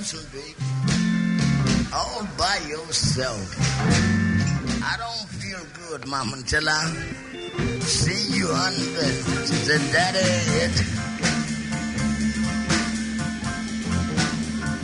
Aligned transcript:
lonesome, 0.00 0.30
baby, 0.32 0.54
all 1.92 2.26
by 2.38 2.56
yourself. 2.66 3.54
I 4.82 4.96
don't 4.96 5.28
feel 5.28 5.60
good, 5.78 6.06
Mama, 6.06 6.36
until 6.36 6.66
I 6.66 6.86
see 7.80 8.34
you 8.34 8.48
under 8.48 9.08
the 9.68 9.78
daddy 9.92 10.24
head. 10.48 10.72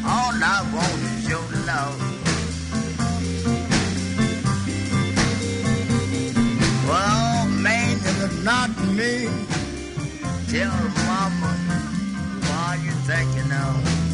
All 0.05 0.37
I 0.37 0.61
want 0.75 1.03
is 1.13 1.29
your 1.31 1.49
love. 1.65 2.01
Well, 6.87 7.47
man, 7.63 7.97
it's 8.03 8.45
not 8.45 8.71
me, 8.93 9.29
tell 10.51 10.77
Mama 11.07 11.53
why 12.49 12.79
you 12.85 12.91
thinking 13.09 13.53
of. 13.53 14.06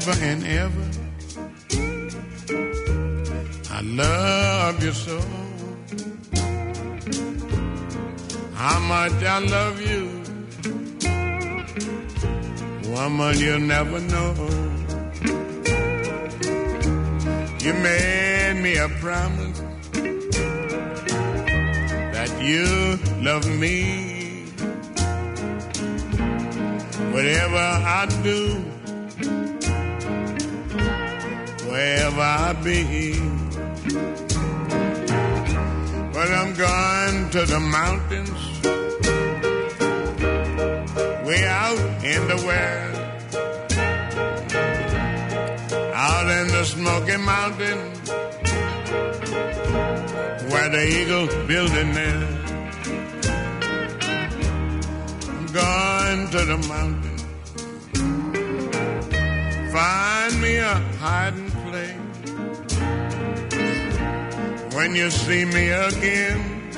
Forever 0.00 0.24
and 0.24 0.44
ever. 0.44 0.86
I 3.70 3.80
love 3.80 4.82
you 4.84 4.92
so. 4.92 5.20
How 8.54 8.78
much 8.80 9.22
I 9.22 9.38
love 9.38 9.80
you. 9.80 10.22
Woman, 12.90 13.38
you'll 13.38 13.60
never 13.60 14.00
know. 14.00 14.34
You 17.64 17.72
made 17.74 18.60
me 18.62 18.76
a 18.76 18.88
promise 19.00 19.60
that 22.14 22.30
you 22.42 22.98
love 23.22 23.46
me. 23.48 24.44
Whatever 27.12 27.56
I 27.56 28.06
do, 28.22 28.75
wherever 31.76 32.20
I 32.20 32.52
be. 32.64 33.12
But 36.16 36.28
I'm 36.40 36.52
going 36.66 37.18
to 37.34 37.42
the 37.54 37.60
mountains, 37.78 38.40
way 41.26 41.42
out 41.64 41.80
in 42.12 42.20
the 42.32 42.38
west. 42.48 43.36
Out 46.08 46.28
in 46.38 46.46
the 46.56 46.64
Smoky 46.64 47.18
Mountain, 47.34 47.80
where 50.50 50.68
the 50.76 50.84
eagle 50.98 51.26
build 51.46 51.72
a 51.82 51.84
nest. 51.96 52.52
I'm 55.34 55.46
going 55.62 56.22
to 56.34 56.40
the 56.52 56.58
mountain, 56.74 57.18
find 59.74 60.34
me 60.40 60.52
a 60.56 60.74
hiding 61.04 61.45
When 64.86 64.94
you 64.94 65.10
see 65.10 65.44
me 65.44 65.68
again, 65.70 66.70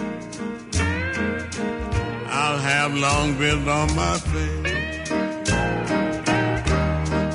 I'll 2.27 2.57
have 2.57 2.95
long 2.95 3.37
bills 3.37 3.69
on 3.69 3.95
my 3.95 4.17
face. 4.17 5.11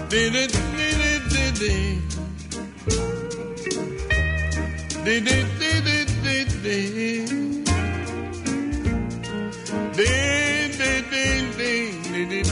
Did 0.10 0.34
it, 0.34 0.52
did 0.76 1.00
it, 1.12 1.22
did 1.30 1.62
it. 1.62 2.02
Did 5.06 5.28
it, 5.28 5.48
did 5.60 5.88
it, 6.00 6.10
did 6.26 6.52
it. 6.64 7.30
Did, 9.94 10.72
did, 10.80 11.04
did, 11.12 11.56
did, 11.56 11.94
did, 12.32 12.46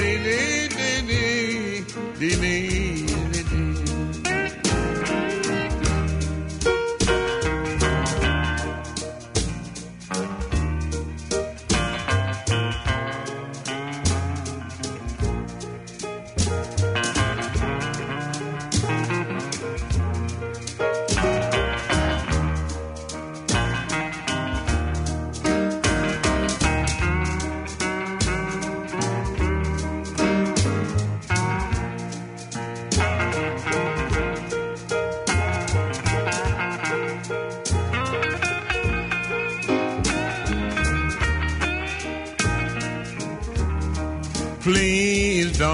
did, 2.19 2.70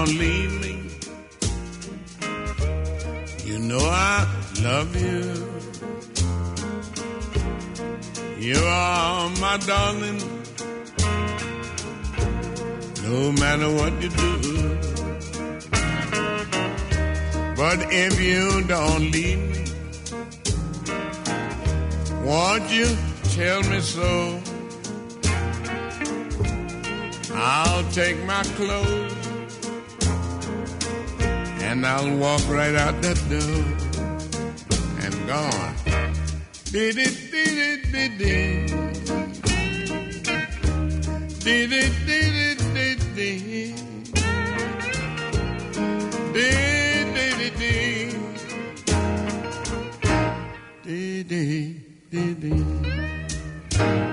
don't 0.08 0.18
leave 0.18 0.60
me. 0.60 0.74
You 3.44 3.58
know 3.58 3.78
I 3.80 4.26
love 4.62 4.96
you. 4.96 5.24
You 8.38 8.58
are 8.64 9.30
my 9.40 9.56
darling. 9.66 10.22
No 13.02 13.32
matter 13.32 13.70
what 13.78 13.92
you 14.02 14.08
do. 14.08 14.78
But 17.56 17.92
if 17.92 18.20
you 18.20 18.62
don't 18.66 19.10
leave 19.10 19.42
me, 19.52 19.64
won't 22.24 22.70
you 22.70 22.86
tell 23.34 23.62
me 23.64 23.80
so? 23.80 24.40
I'll 27.34 27.84
take 27.90 28.18
my 28.24 28.42
clothes 28.56 29.07
I'll 32.00 32.16
walk 32.16 32.40
right 32.48 32.76
out 32.76 33.02
that 33.02 33.18
door 33.28 33.64
and 35.02 35.14
gone. 35.26 35.74
Did 36.70 36.96
it, 36.96 37.28
did 37.32 37.58
it, 37.58 37.90
did 37.90 38.20
it. 38.20 38.70
Did 41.40 41.72
it, 41.72 41.92
did 42.06 42.34
it, 42.46 42.58
did 42.72 43.02
it. 43.18 43.74
Did, 46.32 47.14
did 47.14 47.40
it, 47.40 47.58
did. 47.58 48.14
Did 50.84 51.32
it, 51.32 52.10
did 52.12 52.44
it. 52.44 54.07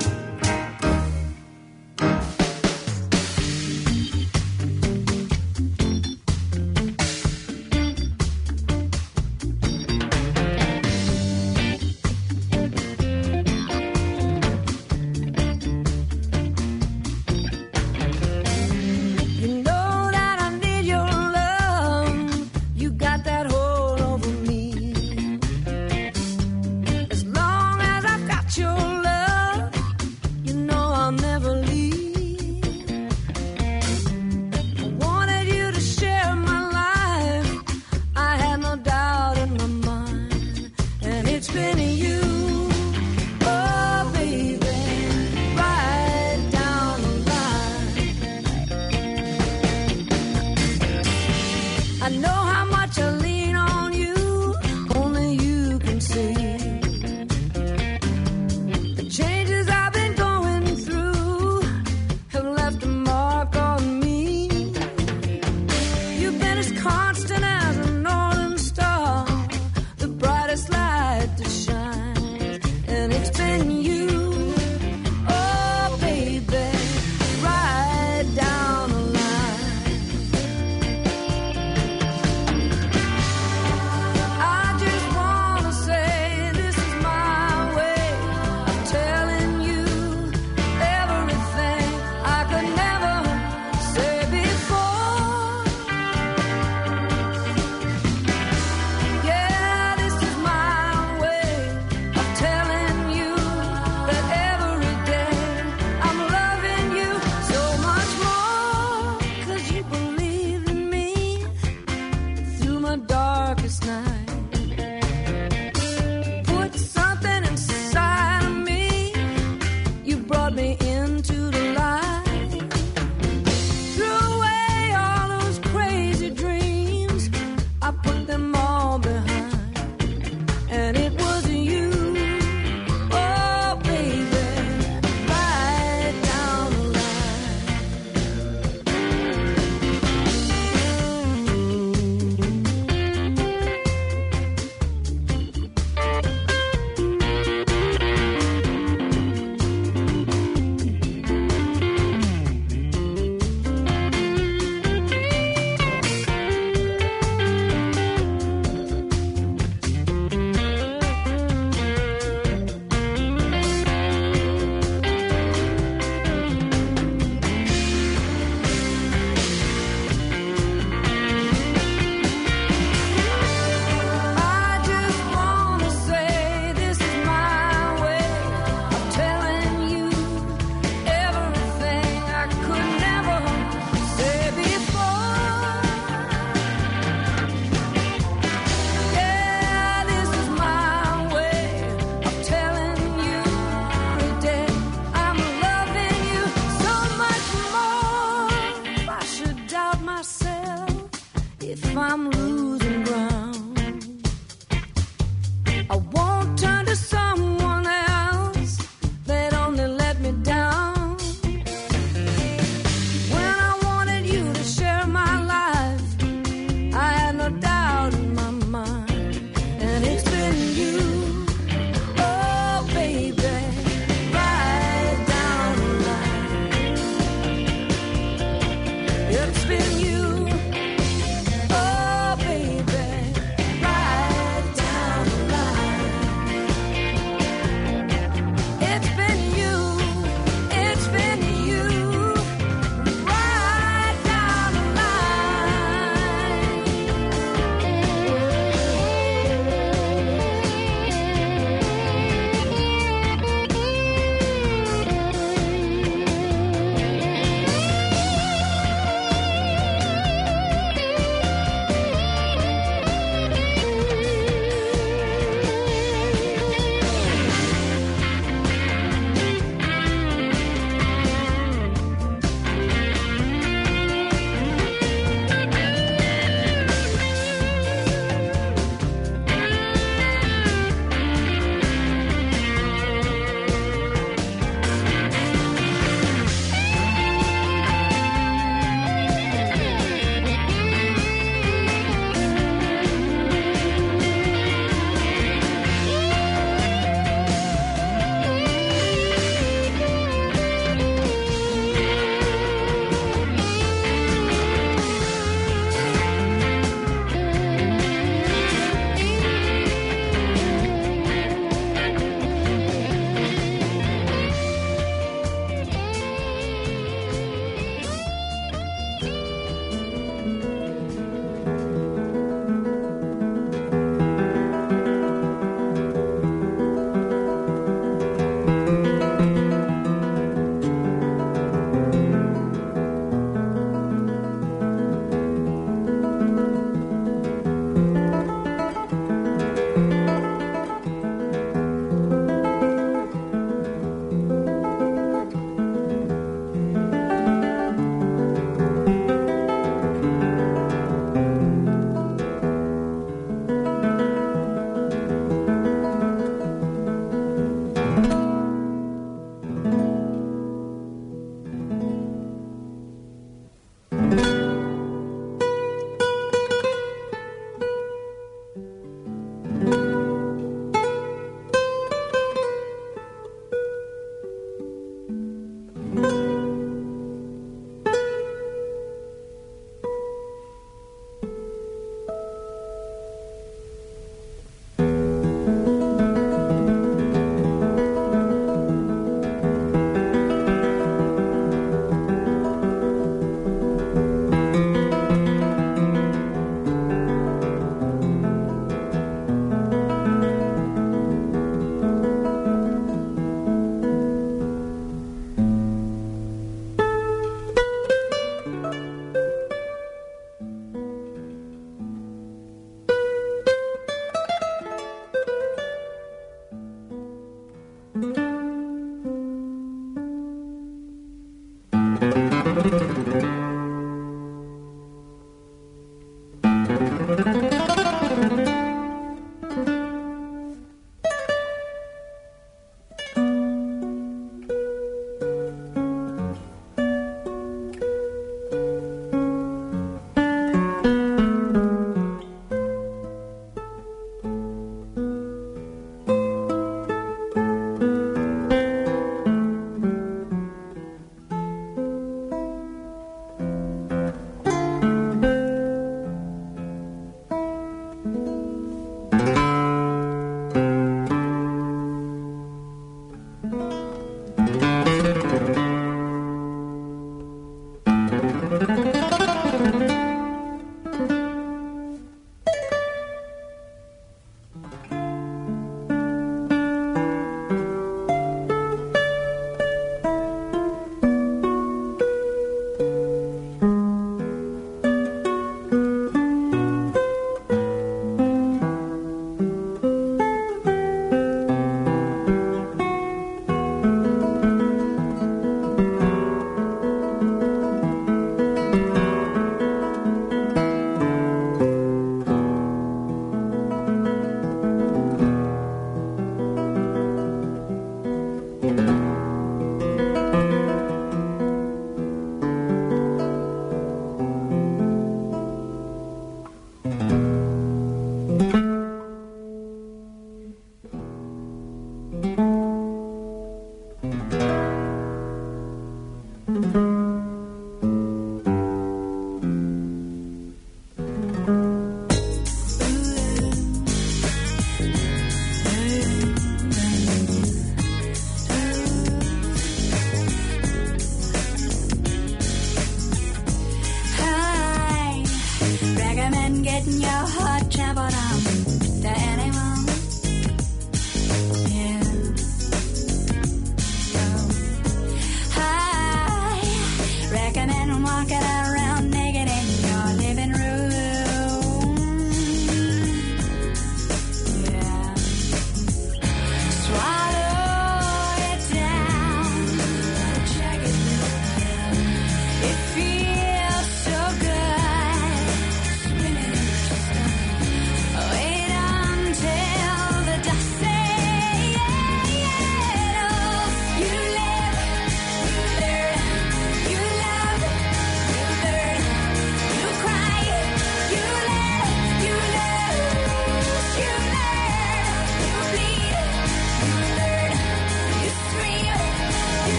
Getting 546.96 547.22
your 547.22 547.30
heart 547.30 547.92
traveled 547.92 548.34
on 548.34 548.75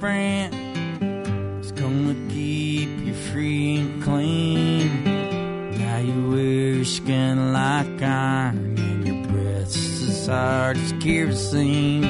friend 0.00 0.54
is 1.64 1.72
gonna 1.72 2.14
keep 2.28 2.88
you 3.06 3.14
free 3.14 3.78
and 3.78 4.02
clean. 4.02 5.04
Now 5.78 5.98
you 5.98 6.30
wear 6.30 6.74
your 6.76 6.84
skin 6.84 7.52
like 7.52 8.02
iron 8.02 8.76
and 8.78 9.06
your 9.06 9.26
breath's 9.26 10.02
as 10.08 10.26
hard 10.26 10.76
as 10.76 10.92
kerosene. 11.00 12.04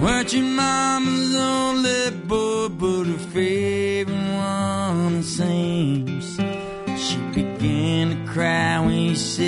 What 0.00 0.32
your 0.32 0.44
mama's 0.44 1.34
only 1.34 2.10
boy, 2.26 2.68
but 2.68 3.04
her 3.04 3.18
favorite 3.32 4.32
one, 4.34 5.16
it 5.16 5.24
seems. 5.24 6.36
She 7.04 7.16
began 7.34 8.04
to 8.10 8.32
cry 8.32 8.78
when 8.80 8.98
you 9.10 9.16
said 9.16 9.47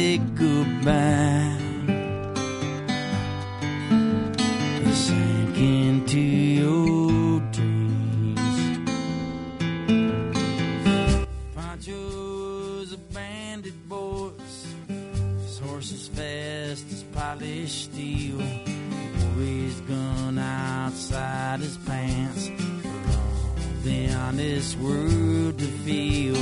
honest 24.30 24.78
world 24.78 25.58
to 25.58 25.66
feel. 25.84 26.36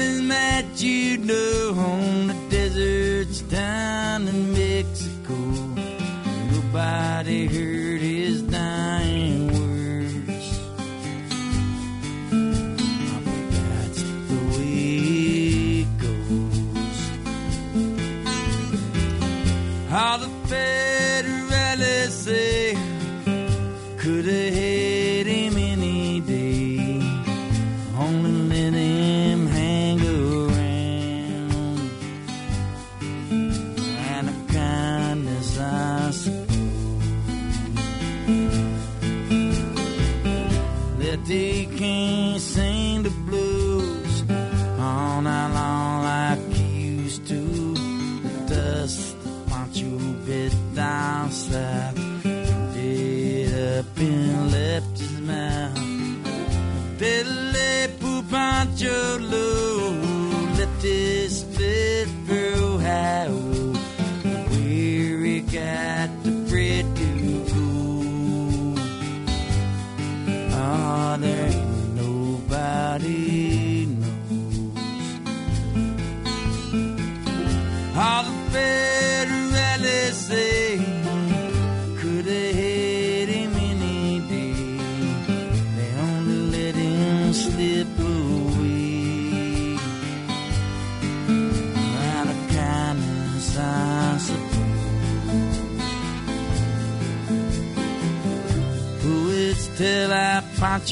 His 0.00 0.20
match, 0.22 0.80
you 0.80 1.18
know, 1.18 1.74
on 1.76 2.26
the 2.26 2.36
deserts 2.48 3.42
down 3.42 4.26
in 4.26 4.52
Mexico. 4.52 5.36
Nobody 6.50 7.46
heard 7.46 7.79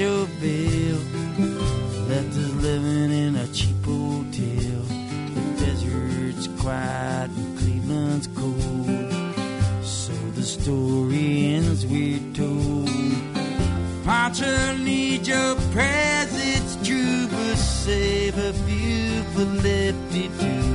our 0.00 0.06
Pancho 0.06 0.26
Bill 0.40 0.98
left 2.08 2.28
us 2.28 2.52
living 2.62 3.10
in 3.10 3.36
a 3.36 3.46
cheap 3.48 3.84
hotel. 3.84 4.82
The 5.34 5.64
desert's 5.64 6.46
quiet 6.60 7.30
and 7.30 7.58
Cleveland's 7.58 8.28
cold. 8.28 8.86
So 9.84 10.12
the 10.34 10.42
story 10.42 11.54
ends, 11.54 11.86
we're 11.86 12.20
told. 12.32 12.88
Pancho 14.04 14.76
needs 14.76 15.28
your 15.28 15.56
it's 15.70 16.76
true, 16.86 17.26
but 17.30 17.56
save 17.56 18.38
a 18.38 18.52
few 18.52 19.22
for 19.34 19.44
lefty 19.62 20.28
too. 20.38 20.67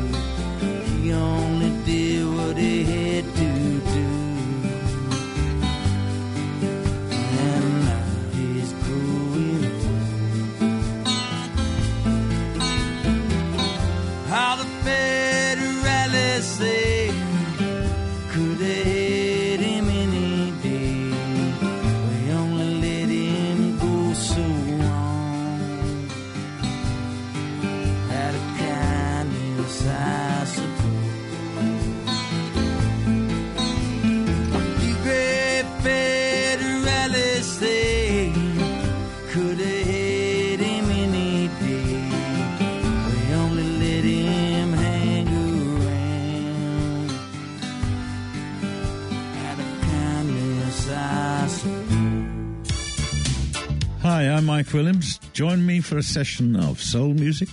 Hi, 54.23 54.29
I'm 54.29 54.45
Mike 54.45 54.71
Williams. 54.71 55.17
Join 55.33 55.65
me 55.65 55.81
for 55.81 55.97
a 55.97 56.01
session 56.01 56.55
of 56.55 56.81
soul 56.81 57.09
music, 57.09 57.49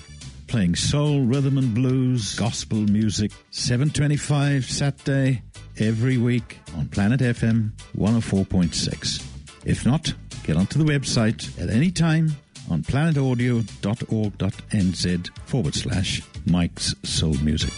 playing 0.47 0.77
soul, 0.77 1.23
rhythm 1.23 1.59
and 1.59 1.75
blues, 1.75 2.37
gospel 2.37 2.79
music, 2.79 3.33
725 3.51 4.67
Saturday 4.67 5.43
every 5.81 6.17
week 6.17 6.61
on 6.77 6.87
Planet 6.87 7.19
FM 7.19 7.73
104.6. 7.97 9.27
If 9.65 9.85
not, 9.85 10.15
get 10.45 10.57
onto 10.57 10.79
the 10.79 10.85
website 10.85 11.61
at 11.61 11.71
any 11.71 11.91
time 11.91 12.37
on 12.71 12.85
planetaudio.org.nz 12.85 15.39
forward 15.47 15.75
slash 15.75 16.23
Mike's 16.47 16.95
Soul 17.03 17.35
Music. 17.43 17.73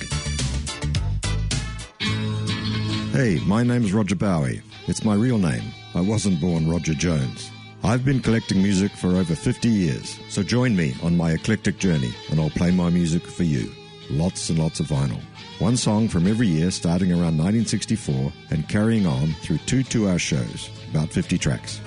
Hey, 3.13 3.41
my 3.47 3.63
name's 3.63 3.95
Roger 3.95 4.17
Bowie. 4.17 4.61
It's 4.87 5.03
my 5.03 5.15
real 5.15 5.39
name. 5.39 5.65
I 5.95 6.03
wasn't 6.03 6.43
born 6.43 6.69
Roger 6.69 6.93
Jones. 6.93 7.51
I've 7.85 8.05
been 8.05 8.21
collecting 8.21 8.63
music 8.63 8.93
for 8.93 9.09
over 9.17 9.35
50 9.35 9.69
years, 9.69 10.21
so 10.29 10.45
join 10.45 10.77
me 10.77 10.95
on 11.03 11.17
my 11.17 11.33
eclectic 11.33 11.79
journey 11.79 12.13
and 12.31 12.41
I'll 12.41 12.51
play 12.51 12.71
my 12.71 12.91
music 12.91 13.27
for 13.27 13.43
you. 13.43 13.73
Lots 14.09 14.51
and 14.51 14.59
lots 14.61 14.79
of 14.79 14.87
vinyl. 14.87 15.21
One 15.59 15.77
song 15.77 16.09
from 16.09 16.29
every 16.29 16.47
year 16.47 16.71
starting 16.71 17.11
around 17.11 17.39
1964 17.39 18.33
and 18.51 18.69
carrying 18.69 19.05
on 19.05 19.33
through 19.43 19.59
two 19.59 19.83
two 19.83 20.09
hour 20.09 20.21
shows, 20.21 20.71
about 20.91 21.11
50 21.11 21.39
tracks. 21.39 21.81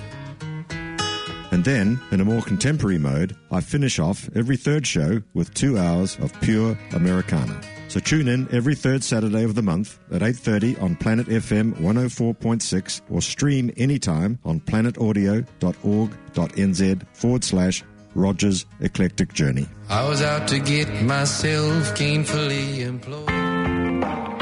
And 1.50 1.64
then, 1.64 1.98
in 2.10 2.20
a 2.20 2.24
more 2.26 2.42
contemporary 2.42 2.98
mode, 2.98 3.34
I 3.50 3.62
finish 3.62 3.98
off 3.98 4.28
every 4.36 4.58
third 4.58 4.86
show 4.86 5.22
with 5.32 5.54
two 5.54 5.78
hours 5.78 6.18
of 6.20 6.38
pure 6.42 6.78
Americana. 6.92 7.58
So 7.88 8.00
tune 8.00 8.26
in 8.28 8.48
every 8.52 8.74
third 8.74 9.04
Saturday 9.04 9.44
of 9.44 9.54
the 9.54 9.62
month 9.62 9.98
at 10.10 10.22
8.30 10.22 10.82
on 10.82 10.96
Planet 10.96 11.26
FM 11.26 11.74
104.6 11.74 13.02
or 13.10 13.22
stream 13.22 13.70
anytime 13.76 14.38
on 14.44 14.58
planetaudio.org.nz 14.60 17.06
forward 17.12 17.44
slash 17.44 17.84
Rogers 18.14 18.66
Eclectic 18.80 19.32
Journey. 19.32 19.68
I 19.88 20.08
was 20.08 20.20
out 20.22 20.48
to 20.48 20.58
get 20.58 20.88
myself 21.02 21.94
gainfully 21.94 22.80
employed. 22.80 24.35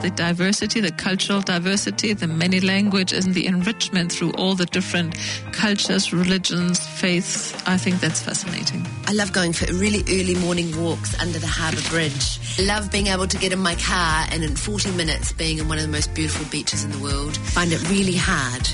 The 0.00 0.10
diversity, 0.10 0.80
the 0.80 0.92
cultural 0.92 1.42
diversity, 1.42 2.14
the 2.14 2.26
many 2.26 2.60
languages, 2.60 3.26
and 3.26 3.34
the 3.34 3.46
enrichment 3.46 4.10
through 4.10 4.32
all 4.32 4.54
the 4.54 4.64
different 4.64 5.14
cultures, 5.52 6.10
religions, 6.12 6.80
faiths. 6.80 7.52
I 7.66 7.76
think 7.76 8.00
that's 8.00 8.22
fascinating. 8.22 8.86
I 9.06 9.12
love 9.12 9.32
going 9.32 9.52
for 9.52 9.70
really 9.74 10.02
early 10.08 10.36
morning 10.36 10.74
walks 10.82 11.20
under 11.20 11.38
the 11.38 11.46
harbour 11.46 11.82
bridge. 11.90 12.38
Love 12.58 12.90
being 12.90 13.08
able 13.08 13.26
to 13.26 13.36
get 13.36 13.52
in 13.52 13.58
my 13.58 13.74
car 13.74 14.26
and 14.30 14.42
in 14.42 14.56
40 14.56 14.92
minutes 14.92 15.32
being 15.32 15.58
in 15.58 15.68
one 15.68 15.76
of 15.76 15.82
the 15.82 15.92
most 15.92 16.14
beautiful 16.14 16.46
beaches 16.50 16.82
in 16.82 16.90
the 16.92 16.98
world. 16.98 17.36
Find 17.36 17.70
it 17.70 17.86
really 17.90 18.16
hard 18.16 18.64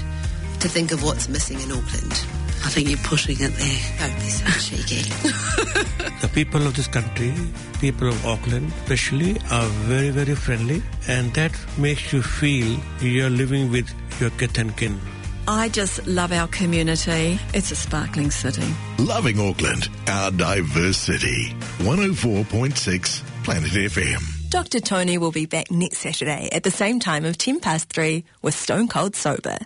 to 0.60 0.68
think 0.68 0.92
of 0.92 1.02
what's 1.02 1.28
missing 1.28 1.60
in 1.60 1.72
Auckland. 1.72 2.35
I 2.64 2.70
think 2.70 2.88
you're 2.88 2.98
pushing 2.98 3.36
it 3.40 3.52
there. 3.54 4.08
Don't 4.08 4.16
be 4.16 4.28
so 4.28 4.46
cheeky. 4.60 5.02
The 6.20 6.28
people 6.28 6.66
of 6.66 6.74
this 6.74 6.88
country, 6.88 7.32
people 7.78 8.08
of 8.08 8.26
Auckland 8.26 8.72
especially, 8.82 9.36
are 9.50 9.68
very, 9.84 10.08
very 10.10 10.34
friendly, 10.34 10.82
and 11.08 11.32
that 11.34 11.52
makes 11.76 12.10
you 12.12 12.22
feel 12.22 12.80
you're 13.00 13.28
living 13.30 13.70
with 13.70 13.92
your 14.18 14.30
kith 14.30 14.58
and 14.58 14.74
kin. 14.76 14.98
I 15.46 15.68
just 15.68 16.06
love 16.06 16.32
our 16.32 16.48
community. 16.48 17.38
It's 17.54 17.70
a 17.70 17.76
sparkling 17.76 18.30
city. 18.30 18.66
Loving 18.98 19.38
Auckland, 19.38 19.88
our 20.08 20.30
diverse 20.30 20.96
city. 20.96 21.54
104.6 21.78 23.22
Planet 23.44 23.70
FM. 23.70 24.50
Dr. 24.50 24.80
Tony 24.80 25.18
will 25.18 25.32
be 25.32 25.46
back 25.46 25.70
next 25.70 25.98
Saturday 25.98 26.48
at 26.50 26.62
the 26.62 26.70
same 26.70 26.98
time 26.98 27.24
of 27.24 27.36
10 27.36 27.60
past 27.60 27.90
3 27.90 28.24
with 28.42 28.54
Stone 28.54 28.88
Cold 28.88 29.14
Sober. 29.14 29.58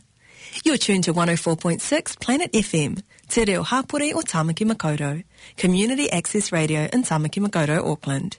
You're 0.63 0.77
tuned 0.77 1.05
to 1.05 1.15
104.6 1.15 2.21
Planet 2.21 2.53
FM, 2.53 3.03
Te 3.29 3.45
Reo 3.45 3.63
Hapori 3.65 4.13
o 4.13 4.21
Tamaki 4.21 4.71
Makaurau, 4.71 5.25
Community 5.57 6.11
Access 6.11 6.53
Radio 6.53 6.87
in 6.93 7.03
Tamaki 7.03 7.45
Makaurau, 7.45 7.91
Auckland. 7.91 8.37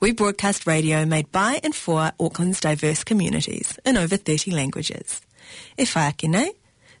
We 0.00 0.12
broadcast 0.12 0.68
radio 0.68 1.04
made 1.04 1.32
by 1.32 1.58
and 1.64 1.74
for 1.74 2.12
Auckland's 2.20 2.60
diverse 2.60 3.02
communities 3.02 3.76
in 3.84 3.96
over 3.96 4.16
30 4.16 4.52
languages. 4.52 5.20
E 5.76 5.84
whaakine, 5.84 6.50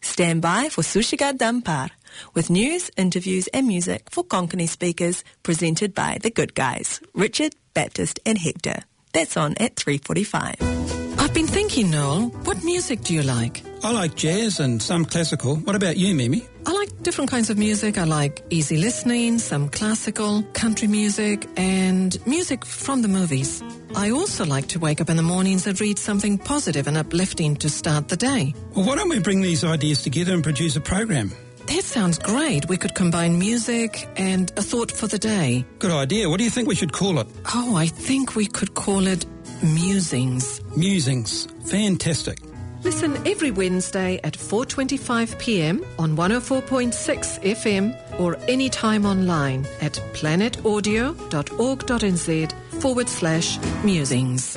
stand 0.00 0.42
by 0.42 0.68
for 0.70 0.82
Sushiga 0.82 1.32
Dampar, 1.32 1.90
with 2.34 2.50
news, 2.50 2.90
interviews 2.96 3.46
and 3.48 3.68
music 3.68 4.10
for 4.10 4.24
Konkani 4.24 4.68
speakers 4.68 5.22
presented 5.44 5.94
by 5.94 6.18
the 6.20 6.30
good 6.30 6.54
guys, 6.54 7.00
Richard, 7.14 7.54
Baptist 7.74 8.18
and 8.26 8.38
Hector. 8.38 8.82
That's 9.12 9.36
on 9.36 9.54
at 9.58 9.76
3.45. 9.76 11.03
I've 11.24 11.32
been 11.32 11.46
thinking, 11.46 11.90
Noel, 11.90 12.26
what 12.44 12.62
music 12.64 13.00
do 13.00 13.14
you 13.14 13.22
like? 13.22 13.62
I 13.82 13.92
like 13.92 14.14
jazz 14.14 14.60
and 14.60 14.82
some 14.82 15.06
classical. 15.06 15.56
What 15.56 15.74
about 15.74 15.96
you, 15.96 16.14
Mimi? 16.14 16.46
I 16.66 16.72
like 16.72 17.02
different 17.02 17.30
kinds 17.30 17.48
of 17.48 17.56
music. 17.56 17.96
I 17.96 18.04
like 18.04 18.42
easy 18.50 18.76
listening, 18.76 19.38
some 19.38 19.70
classical, 19.70 20.42
country 20.52 20.86
music, 20.86 21.48
and 21.56 22.14
music 22.26 22.66
from 22.66 23.00
the 23.00 23.08
movies. 23.08 23.62
I 23.96 24.10
also 24.10 24.44
like 24.44 24.66
to 24.68 24.78
wake 24.78 25.00
up 25.00 25.08
in 25.08 25.16
the 25.16 25.22
mornings 25.22 25.66
and 25.66 25.80
read 25.80 25.98
something 25.98 26.36
positive 26.36 26.86
and 26.86 26.98
uplifting 26.98 27.56
to 27.56 27.70
start 27.70 28.08
the 28.08 28.18
day. 28.18 28.54
Well, 28.76 28.86
why 28.86 28.96
don't 28.96 29.08
we 29.08 29.18
bring 29.18 29.40
these 29.40 29.64
ideas 29.64 30.02
together 30.02 30.34
and 30.34 30.44
produce 30.44 30.76
a 30.76 30.82
program? 30.82 31.32
That 31.68 31.84
sounds 31.84 32.18
great. 32.18 32.68
We 32.68 32.76
could 32.76 32.94
combine 32.94 33.38
music 33.38 34.06
and 34.16 34.52
a 34.58 34.62
thought 34.62 34.92
for 34.92 35.06
the 35.06 35.18
day. 35.18 35.64
Good 35.78 35.90
idea. 35.90 36.28
What 36.28 36.36
do 36.36 36.44
you 36.44 36.50
think 36.50 36.68
we 36.68 36.74
should 36.74 36.92
call 36.92 37.18
it? 37.18 37.26
Oh, 37.54 37.76
I 37.76 37.86
think 37.86 38.36
we 38.36 38.44
could 38.46 38.74
call 38.74 39.06
it 39.06 39.24
Musings. 39.62 40.60
Musings. 40.76 41.46
Fantastic. 41.70 42.38
Listen 42.84 43.16
every 43.24 43.50
Wednesday 43.50 44.20
at 44.22 44.36
4:25 44.36 45.38
p.m. 45.38 45.84
on 45.98 46.14
104.6 46.16 47.40
FM 47.42 47.94
or 48.20 48.36
anytime 48.48 49.06
online 49.06 49.64
at 49.80 49.94
planetaudio.org.nz 50.14 52.52
forward 52.80 53.08
slash 53.08 53.58
musings. 53.84 54.56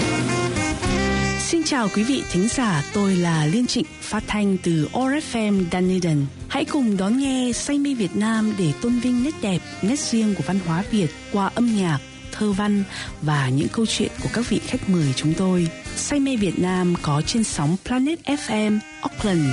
Xin 1.47 1.63
chào 1.63 1.87
quý 1.95 2.03
vị 2.03 2.23
thính 2.31 2.47
giả, 2.47 2.83
tôi 2.93 3.15
là 3.15 3.45
Liên 3.45 3.67
Trịnh, 3.67 3.85
phát 4.01 4.23
thanh 4.27 4.57
từ 4.63 4.89
ORFM 4.93 5.63
Dunedin. 5.71 6.25
Hãy 6.47 6.65
cùng 6.65 6.97
đón 6.97 7.19
nghe 7.19 7.51
Say 7.53 7.79
mê 7.79 7.93
Việt 7.93 8.15
Nam 8.15 8.53
để 8.57 8.73
tôn 8.81 8.99
vinh 8.99 9.23
nét 9.23 9.33
đẹp, 9.41 9.59
nét 9.81 9.99
riêng 9.99 10.35
của 10.37 10.43
văn 10.47 10.59
hóa 10.65 10.83
Việt 10.91 11.07
qua 11.33 11.51
âm 11.55 11.75
nhạc, 11.75 11.99
thơ 12.39 12.51
văn 12.51 12.83
và 13.21 13.49
những 13.49 13.67
câu 13.67 13.85
chuyện 13.85 14.11
của 14.23 14.29
các 14.33 14.49
vị 14.49 14.59
khách 14.67 14.89
mời 14.89 15.13
chúng 15.15 15.33
tôi. 15.33 15.67
Say 15.95 16.19
mê 16.19 16.35
Việt 16.35 16.59
Nam 16.59 16.93
có 17.01 17.21
trên 17.25 17.43
sóng 17.43 17.75
Planet 17.85 18.19
FM 18.25 18.79
Auckland. 19.01 19.45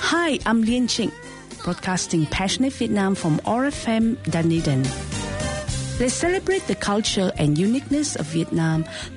Hi, 0.00 0.38
I'm 0.38 0.62
Liên 0.62 0.86
Trịnh, 0.86 1.10
broadcasting 1.64 2.24
passionate 2.30 2.78
Vietnam 2.78 3.14
from 3.14 3.36
ORFM 3.44 4.14
Dunedin. 4.32 4.82
Let's 6.00 6.14
celebrate 6.14 6.66
the 6.66 6.74
culture 6.74 7.30
and 7.36 7.58
uniqueness 7.58 8.16
of 8.16 8.24
Vietnam 8.32 8.82